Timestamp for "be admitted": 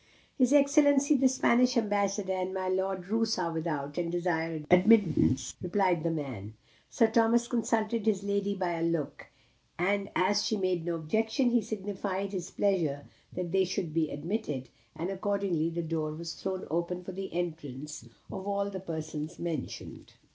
13.93-14.69